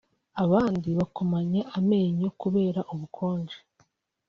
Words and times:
abandi 0.43 0.89
bakomanya 0.99 1.61
amenyo 1.77 2.27
kubera 2.41 2.79
ubukonje 2.93 3.57